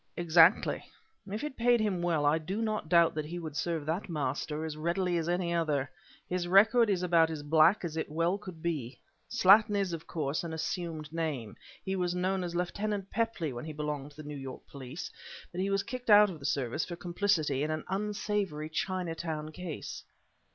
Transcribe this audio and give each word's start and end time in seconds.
"Exactly! 0.17 0.83
If 1.29 1.43
it 1.43 1.55
paid 1.57 1.79
him 1.79 2.01
well 2.01 2.25
I 2.25 2.39
do 2.39 2.59
not 2.59 2.89
doubt 2.89 3.13
that 3.13 3.25
he 3.25 3.37
would 3.37 3.55
serve 3.55 3.85
that 3.85 4.09
master 4.09 4.65
as 4.65 4.75
readily 4.75 5.15
as 5.19 5.29
any 5.29 5.53
other. 5.53 5.91
His 6.27 6.47
record 6.47 6.89
is 6.89 7.03
about 7.03 7.29
as 7.29 7.43
black 7.43 7.85
as 7.85 7.95
it 7.95 8.09
well 8.09 8.39
could 8.39 8.63
be. 8.63 8.97
Slattin 9.29 9.75
is 9.75 9.93
of 9.93 10.07
course 10.07 10.43
an 10.43 10.53
assumed 10.53 11.13
name; 11.13 11.55
he 11.85 11.95
was 11.95 12.15
known 12.15 12.43
as 12.43 12.55
Lieutenant 12.55 13.11
Pepley 13.11 13.53
when 13.53 13.65
he 13.65 13.73
belonged 13.73 14.09
to 14.09 14.17
the 14.17 14.27
New 14.27 14.35
York 14.37 14.63
Police, 14.65 15.11
and 15.53 15.61
he 15.61 15.69
was 15.69 15.83
kicked 15.83 16.09
out 16.09 16.31
of 16.31 16.39
the 16.39 16.45
service 16.45 16.83
for 16.83 16.95
complicity 16.95 17.61
in 17.61 17.69
an 17.69 17.83
unsavory 17.87 18.69
Chinatown 18.71 19.51
case." 19.51 20.03